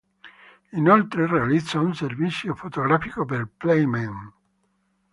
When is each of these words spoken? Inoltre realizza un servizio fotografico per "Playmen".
Inoltre 0.71 1.27
realizza 1.27 1.79
un 1.79 1.93
servizio 1.93 2.55
fotografico 2.55 3.23
per 3.23 3.47
"Playmen". 3.55 4.33